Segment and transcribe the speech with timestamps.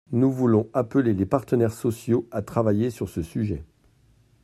[0.11, 3.63] Nous voulons appeler les partenaires sociaux à travailler sur ce sujet.